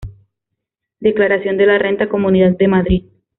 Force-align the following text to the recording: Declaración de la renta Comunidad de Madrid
Declaración 0.99 1.57
de 1.57 1.67
la 1.67 1.77
renta 1.77 2.09
Comunidad 2.09 2.53
de 2.57 2.67
Madrid 2.67 3.03